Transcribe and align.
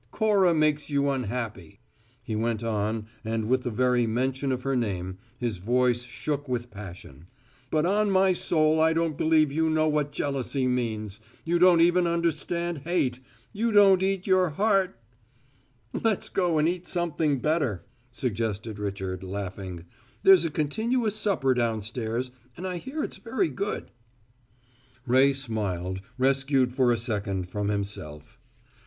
Cora 0.09 0.55
makes 0.55 0.89
you 0.89 1.11
unhappy," 1.11 1.79
he 2.23 2.35
went 2.35 2.63
on, 2.63 3.05
and 3.23 3.47
with 3.47 3.61
the 3.61 3.69
very 3.69 4.07
mention 4.07 4.51
of 4.51 4.63
her 4.63 4.75
name, 4.75 5.19
his 5.37 5.59
voice 5.59 6.01
shook 6.01 6.49
with 6.49 6.71
passion, 6.71 7.27
"but 7.69 7.85
on 7.85 8.09
my 8.09 8.33
soul 8.33 8.79
I 8.79 8.93
don't 8.93 9.15
believe 9.15 9.51
you 9.51 9.69
know 9.69 9.87
what 9.87 10.11
jealousy 10.11 10.65
means: 10.65 11.19
you 11.45 11.59
don't 11.59 11.81
even 11.81 12.07
understand 12.07 12.79
hate; 12.79 13.19
you 13.53 13.71
don't 13.71 14.01
eat 14.01 14.25
your 14.25 14.49
heart" 14.49 14.99
"Let's 16.03 16.29
go 16.29 16.57
and 16.57 16.67
eat 16.67 16.87
something 16.87 17.37
better," 17.37 17.85
suggested 18.11 18.79
Richard, 18.79 19.21
laughing. 19.21 19.85
"There's 20.23 20.45
a 20.45 20.49
continuous 20.49 21.15
supper 21.15 21.53
downstairs 21.53 22.31
and 22.57 22.65
I 22.65 22.77
hear 22.77 23.03
it's 23.03 23.17
very 23.17 23.49
good." 23.49 23.91
Ray 25.05 25.31
smiled, 25.31 26.01
rescued 26.17 26.73
for 26.73 26.91
a 26.91 26.97
second 26.97 27.49
from 27.49 27.67
himself. 27.67 28.39